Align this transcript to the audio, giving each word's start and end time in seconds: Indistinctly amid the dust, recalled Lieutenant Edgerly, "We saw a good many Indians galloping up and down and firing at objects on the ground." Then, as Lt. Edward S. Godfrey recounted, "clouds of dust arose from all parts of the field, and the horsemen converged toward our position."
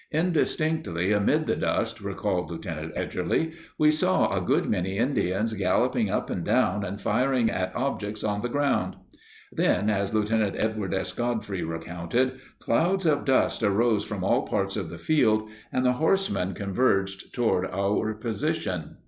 Indistinctly 0.11 1.11
amid 1.11 1.45
the 1.45 1.55
dust, 1.55 2.01
recalled 2.01 2.49
Lieutenant 2.49 2.91
Edgerly, 2.95 3.51
"We 3.77 3.91
saw 3.91 4.35
a 4.35 4.41
good 4.41 4.67
many 4.67 4.97
Indians 4.97 5.53
galloping 5.53 6.09
up 6.09 6.27
and 6.31 6.43
down 6.43 6.83
and 6.83 6.99
firing 6.99 7.51
at 7.51 7.71
objects 7.75 8.23
on 8.23 8.41
the 8.41 8.49
ground." 8.49 8.95
Then, 9.51 9.91
as 9.91 10.11
Lt. 10.11 10.31
Edward 10.31 10.95
S. 10.95 11.11
Godfrey 11.13 11.61
recounted, 11.61 12.39
"clouds 12.57 13.05
of 13.05 13.25
dust 13.25 13.61
arose 13.61 14.03
from 14.03 14.23
all 14.23 14.41
parts 14.41 14.75
of 14.75 14.89
the 14.89 14.97
field, 14.97 15.47
and 15.71 15.85
the 15.85 15.93
horsemen 16.01 16.55
converged 16.55 17.31
toward 17.31 17.67
our 17.69 18.15
position." 18.15 18.95